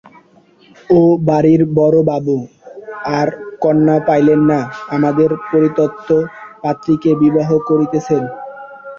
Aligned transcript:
ও 0.89 0.99
বাড়িরবড়োবাবু 1.27 2.37
আর 3.17 3.27
কন্যা 3.63 3.97
পাইলেন 4.07 4.41
না, 4.51 4.59
আমাদেরই 4.95 5.37
পরিত্যক্ত 5.51 6.09
পাত্রীটিকে 6.63 7.11
বিবাহ 7.23 7.49
করিতেছেন। 7.69 8.23